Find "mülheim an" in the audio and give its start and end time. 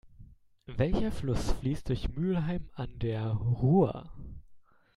2.09-2.89